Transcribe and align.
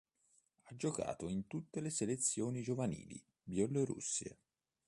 Ha 0.63 0.75
giocato 0.75 1.27
in 1.29 1.45
tutte 1.45 1.79
le 1.79 1.91
selezioni 1.91 2.63
giovanili 2.63 3.23
bielorusse. 3.43 4.39